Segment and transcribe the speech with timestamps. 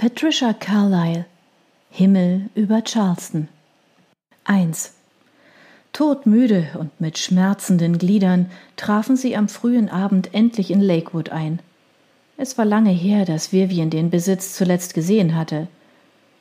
[0.00, 1.26] Patricia Carlyle
[1.90, 3.48] Himmel über Charleston
[4.44, 4.94] 1.
[5.92, 11.58] Todmüde und mit schmerzenden Gliedern trafen sie am frühen Abend endlich in Lakewood ein.
[12.38, 15.68] Es war lange her, dass Vivian den Besitz zuletzt gesehen hatte.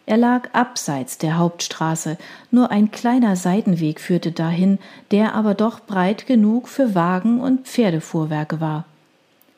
[0.05, 2.17] Er lag abseits der Hauptstraße,
[2.51, 4.79] nur ein kleiner Seitenweg führte dahin,
[5.11, 8.85] der aber doch breit genug für Wagen und Pferdefuhrwerke war.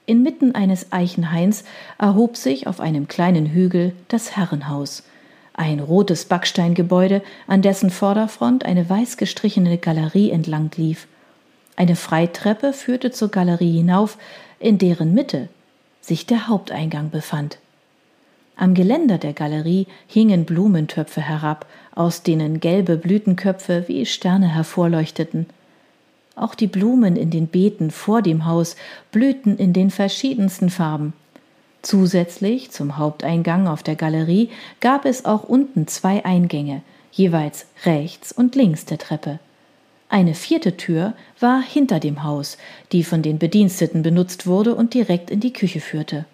[0.06, 1.64] Inmitten eines Eichenhains
[1.98, 5.04] erhob sich auf einem kleinen Hügel das Herrenhaus,
[5.54, 11.08] ein rotes Backsteingebäude, an dessen Vorderfront eine weiß gestrichene Galerie entlang lief.
[11.76, 14.18] Eine Freitreppe führte zur Galerie hinauf,
[14.60, 15.50] in deren Mitte
[16.02, 17.60] sich der Haupteingang befand.
[18.56, 25.48] Am Geländer der Galerie hingen Blumentöpfe herab, aus denen gelbe Blütenköpfe wie Sterne hervorleuchteten.
[26.36, 28.76] Auch die Blumen in den Beeten vor dem Haus
[29.12, 31.14] blühten in den verschiedensten Farben.
[31.82, 34.50] Zusätzlich zum Haupteingang auf der Galerie
[34.80, 39.40] gab es auch unten zwei Eingänge, jeweils rechts und links der Treppe.
[40.08, 42.58] Eine vierte Tür war hinter dem Haus,
[42.92, 46.26] die von den Bediensteten benutzt wurde und direkt in die Küche führte.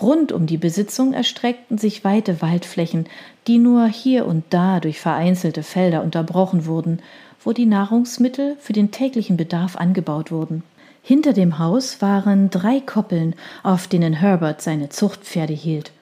[0.00, 3.06] Rund um die Besitzung erstreckten sich weite Waldflächen,
[3.46, 7.00] die nur hier und da durch vereinzelte Felder unterbrochen wurden
[7.42, 10.62] wo die Nahrungsmittel für den täglichen Bedarf angebaut wurden.
[11.02, 15.92] Hinter dem Haus waren drei Koppeln, auf denen Herbert seine Zuchtpferde hielt.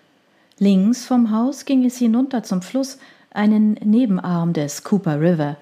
[0.59, 2.99] Links vom Haus ging es hinunter zum Fluss,
[3.31, 5.57] einen Nebenarm des Cooper River.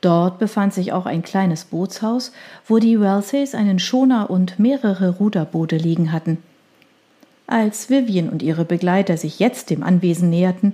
[0.00, 2.32] Dort befand sich auch ein kleines Bootshaus,
[2.66, 6.38] wo die Wellesays einen Schoner und mehrere Ruderboote liegen hatten.
[7.50, 10.72] Als Vivian und ihre Begleiter sich jetzt dem Anwesen näherten,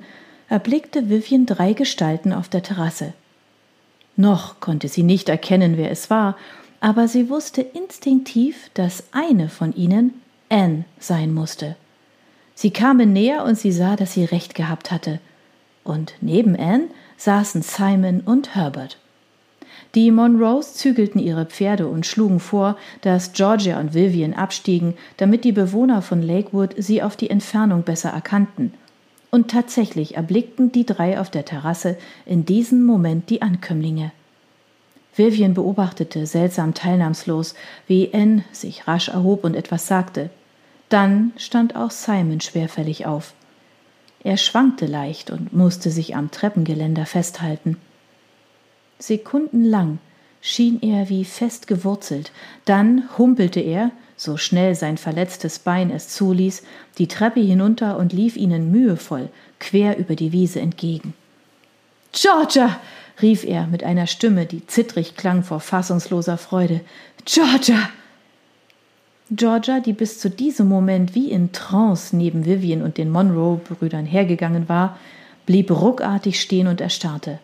[0.50, 3.14] erblickte Vivian drei Gestalten auf der Terrasse.
[4.14, 6.36] Noch konnte sie nicht erkennen, wer es war,
[6.80, 11.76] aber sie wusste instinktiv, dass eine von ihnen Anne sein musste.
[12.54, 15.18] Sie kamen näher und sie sah, dass sie recht gehabt hatte.
[15.82, 18.98] Und neben Anne saßen Simon und Herbert.
[19.96, 25.52] Die Monroes zügelten ihre Pferde und schlugen vor, dass Georgia und Vivian abstiegen, damit die
[25.52, 28.72] Bewohner von Lakewood sie auf die Entfernung besser erkannten–
[29.36, 34.12] und tatsächlich erblickten die drei auf der Terrasse in diesem Moment die Ankömmlinge.
[35.14, 37.54] Vivian beobachtete seltsam teilnahmslos,
[37.86, 40.30] wie Anne sich rasch erhob und etwas sagte.
[40.88, 43.34] Dann stand auch Simon schwerfällig auf.
[44.24, 47.76] Er schwankte leicht und musste sich am Treppengeländer festhalten.
[48.98, 49.98] Sekundenlang
[50.40, 52.32] schien er wie fest gewurzelt,
[52.64, 56.62] dann humpelte er, so schnell sein verletztes Bein es zuließ,
[56.98, 61.14] die Treppe hinunter und lief ihnen mühevoll quer über die Wiese entgegen.
[62.12, 62.80] Georgia!
[63.22, 66.80] rief er mit einer Stimme, die zittrig klang vor fassungsloser Freude.
[67.24, 67.88] Georgia!
[69.30, 74.68] Georgia, die bis zu diesem Moment wie in Trance neben Vivian und den Monroe-Brüdern hergegangen
[74.68, 74.98] war,
[75.46, 77.40] blieb ruckartig stehen und erstarrte.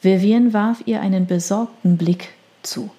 [0.00, 2.30] Vivian warf ihr einen besorgten Blick
[2.62, 2.90] zu.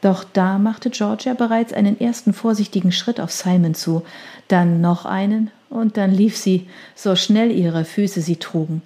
[0.00, 4.02] Doch da machte Georgia bereits einen ersten vorsichtigen Schritt auf Simon zu,
[4.48, 8.82] dann noch einen, und dann lief sie, so schnell ihre Füße sie trugen.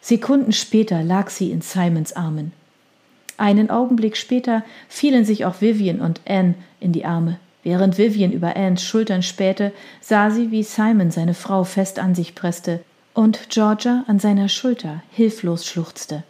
[0.00, 2.52] Sekunden später lag sie in Simons Armen.
[3.36, 7.38] Einen Augenblick später fielen sich auch Vivian und Anne in die Arme.
[7.62, 12.34] Während Vivian über Annes Schultern spähte, sah sie, wie Simon seine Frau fest an sich
[12.34, 12.80] presste
[13.12, 16.22] und Georgia an seiner Schulter hilflos schluchzte.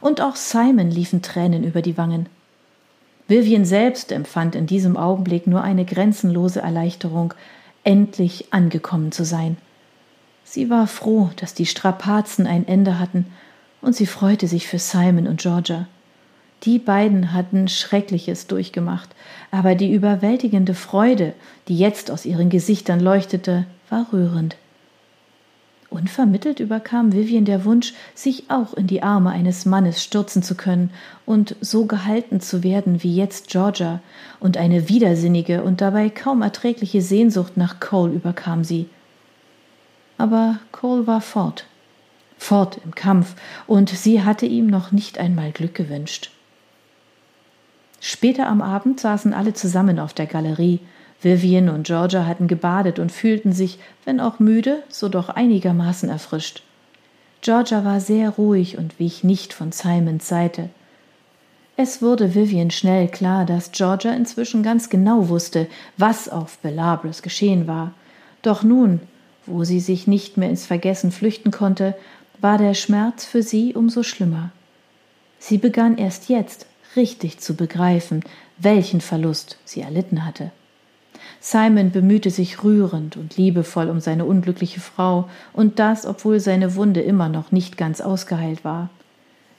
[0.00, 2.28] Und auch Simon liefen Tränen über die Wangen.
[3.26, 7.34] Vivian selbst empfand in diesem Augenblick nur eine grenzenlose Erleichterung,
[7.84, 9.58] endlich angekommen zu sein.
[10.44, 13.26] Sie war froh, dass die Strapazen ein Ende hatten,
[13.80, 15.86] und sie freute sich für Simon und Georgia.
[16.64, 19.10] Die beiden hatten Schreckliches durchgemacht,
[19.50, 21.34] aber die überwältigende Freude,
[21.68, 24.56] die jetzt aus ihren Gesichtern leuchtete, war rührend.
[25.90, 30.90] Unvermittelt überkam Vivian der Wunsch, sich auch in die Arme eines Mannes stürzen zu können
[31.24, 34.00] und so gehalten zu werden wie jetzt Georgia,
[34.38, 38.88] und eine widersinnige und dabei kaum erträgliche Sehnsucht nach Cole überkam sie.
[40.18, 41.64] Aber Cole war fort,
[42.36, 43.34] fort im Kampf,
[43.66, 46.30] und sie hatte ihm noch nicht einmal Glück gewünscht.
[48.00, 50.80] Später am Abend saßen alle zusammen auf der Galerie,
[51.20, 56.62] Vivian und Georgia hatten gebadet und fühlten sich, wenn auch müde, so doch einigermaßen erfrischt.
[57.40, 60.70] Georgia war sehr ruhig und wich nicht von Simons Seite.
[61.76, 67.68] Es wurde Vivian schnell klar, dass Georgia inzwischen ganz genau wusste, was auf Belabres geschehen
[67.68, 67.94] war.
[68.42, 69.00] Doch nun,
[69.46, 71.94] wo sie sich nicht mehr ins Vergessen flüchten konnte,
[72.40, 74.50] war der Schmerz für sie umso schlimmer.
[75.38, 76.66] Sie begann erst jetzt
[76.96, 78.24] richtig zu begreifen,
[78.58, 80.50] welchen Verlust sie erlitten hatte.
[81.40, 87.00] Simon bemühte sich rührend und liebevoll um seine unglückliche Frau, und das, obwohl seine Wunde
[87.00, 88.90] immer noch nicht ganz ausgeheilt war.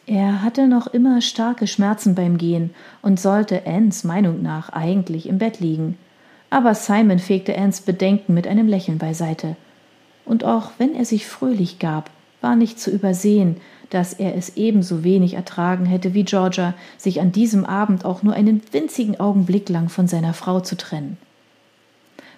[0.06, 2.72] Er hatte noch immer starke Schmerzen beim Gehen
[3.04, 5.98] und sollte Anns Meinung nach eigentlich im Bett liegen.
[6.50, 9.56] Aber Simon fegte Anns Bedenken mit einem Lächeln beiseite.
[10.26, 12.10] Und auch wenn er sich fröhlich gab,
[12.42, 13.58] war nicht zu übersehen,
[13.90, 18.34] dass er es ebenso wenig ertragen hätte wie Georgia, sich an diesem Abend auch nur
[18.34, 21.18] einen winzigen Augenblick lang von seiner Frau zu trennen.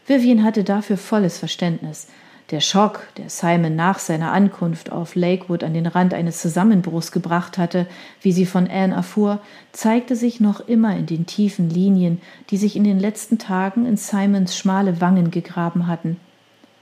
[0.07, 2.07] Vivian hatte dafür volles Verständnis.
[2.50, 7.57] Der Schock, der Simon nach seiner Ankunft auf Lakewood an den Rand eines Zusammenbruchs gebracht
[7.57, 7.88] hatte,
[8.21, 9.39] wie sie von Anne erfuhr,
[9.71, 13.95] zeigte sich noch immer in den tiefen Linien, die sich in den letzten Tagen in
[13.95, 16.18] Simons schmale Wangen gegraben hatten.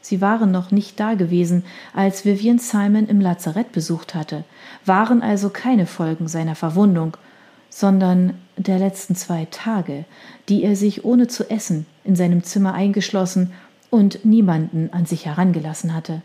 [0.02, 4.46] Sie waren noch nicht da gewesen, als Vivian Simon im Lazarett besucht hatte,
[4.86, 7.16] waren also keine Folgen seiner Verwundung,
[7.70, 10.06] sondern der letzten zwei Tage,
[10.50, 13.54] die er sich ohne zu essen in seinem Zimmer eingeschlossen
[13.90, 16.22] und niemanden an sich herangelassen hatte.